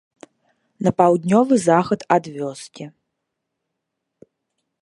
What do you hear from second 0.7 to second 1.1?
На